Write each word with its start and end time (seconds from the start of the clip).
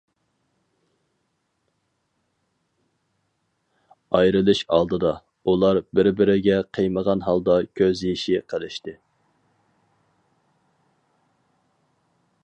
ئايرىلىش 4.17 4.63
ئالدىدا، 4.77 5.13
ئۇلار 5.51 5.81
بىر- 5.99 6.11
بىرىگە 6.21 6.57
قىيمىغان 6.79 7.23
ھالدا 7.27 7.59
كۆز 7.81 8.03
يېشى 8.09 8.41
قىلىشتى. 8.55 8.97